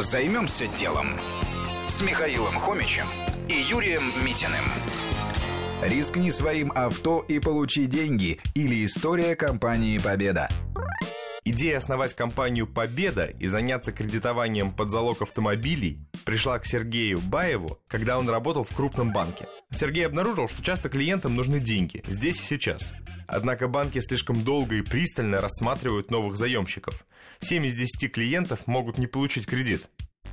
[0.00, 1.20] Займемся делом
[1.88, 3.04] с Михаилом Хомичем
[3.50, 4.64] и Юрием Митиным.
[5.82, 10.48] Рискни своим авто и получи деньги или история компании «Победа».
[11.44, 18.18] Идея основать компанию «Победа» и заняться кредитованием под залог автомобилей пришла к Сергею Баеву, когда
[18.18, 19.44] он работал в крупном банке.
[19.70, 22.94] Сергей обнаружил, что часто клиентам нужны деньги, здесь и сейчас.
[23.32, 27.06] Однако банки слишком долго и пристально рассматривают новых заемщиков.
[27.38, 29.88] 7 из 10 клиентов могут не получить кредит.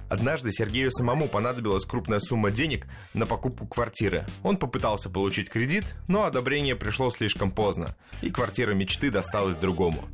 [0.09, 4.25] Однажды Сергею самому понадобилась крупная сумма денег на покупку квартиры.
[4.41, 10.05] Он попытался получить кредит, но одобрение пришло слишком поздно, и квартира мечты досталась другому.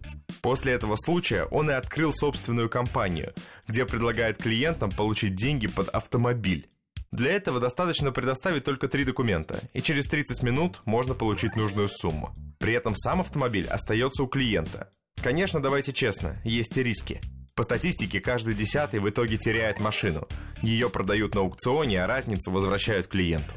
[0.41, 3.33] После этого случая он и открыл собственную компанию,
[3.65, 6.67] где предлагает клиентам получить деньги под автомобиль.
[7.11, 12.33] Для этого достаточно предоставить только три документа, и через 30 минут можно получить нужную сумму.
[12.63, 14.89] При этом сам автомобиль остается у клиента.
[15.21, 17.19] Конечно, давайте честно, есть и риски.
[17.55, 20.25] По статистике, каждый десятый в итоге теряет машину.
[20.61, 23.55] Ее продают на аукционе, а разницу возвращают клиенту.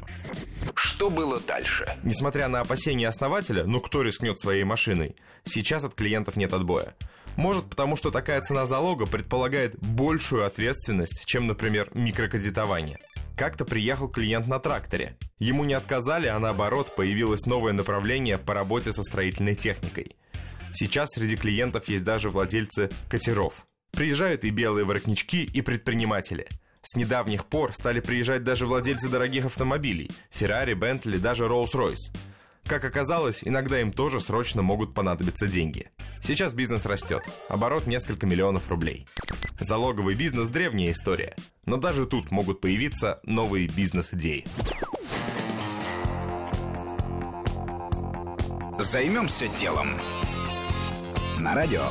[0.75, 1.87] Что было дальше?
[2.03, 6.93] Несмотря на опасения основателя, ну кто рискнет своей машиной, сейчас от клиентов нет отбоя.
[7.37, 12.97] Может потому, что такая цена залога предполагает большую ответственность, чем, например, микрокредитование.
[13.37, 15.15] Как-то приехал клиент на тракторе.
[15.39, 20.17] Ему не отказали, а наоборот появилось новое направление по работе со строительной техникой.
[20.73, 23.65] Сейчас среди клиентов есть даже владельцы катеров–
[23.97, 26.47] Приезжают и белые воротнички, и предприниматели.
[26.83, 32.15] С недавних пор стали приезжать даже владельцы дорогих автомобилей– Феррари, Бентли, даже Rolls-Royce.
[32.65, 35.89] Как оказалось, иногда им тоже срочно могут понадобиться деньги.
[36.21, 39.07] Сейчас бизнес растет, оборот несколько миллионов рублей.
[39.59, 44.45] Залоговый бизнес– древняя история, но даже тут могут появиться новые бизнес-идеи.
[48.79, 49.99] Займемся делом.
[51.39, 51.83] На радио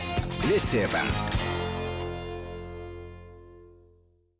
[0.48, 1.55] Вести ФМ.